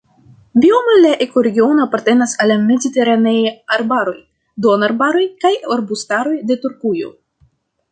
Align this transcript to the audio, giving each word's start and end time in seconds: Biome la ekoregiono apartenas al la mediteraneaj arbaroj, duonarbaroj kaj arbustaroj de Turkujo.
Biome 0.61 0.93
la 1.01 1.09
ekoregiono 1.25 1.83
apartenas 1.89 2.33
al 2.45 2.49
la 2.53 2.57
mediteraneaj 2.63 3.35
arbaroj, 3.77 4.15
duonarbaroj 4.67 5.23
kaj 5.47 5.55
arbustaroj 5.79 6.37
de 6.53 6.61
Turkujo. 6.67 7.17